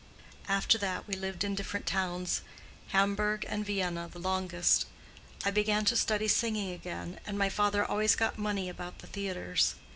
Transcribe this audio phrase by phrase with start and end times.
[0.47, 4.87] "After that we lived in different towns—Hamburg and Vienna, the longest.
[5.45, 9.75] I began to study singing again: and my father always got money about the theatres.